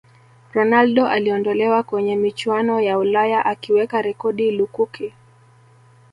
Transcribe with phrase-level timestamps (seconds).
[0.53, 5.13] ronaldo aliondolewa kwenye michuano ya ulaya akiweka rekodi lukuki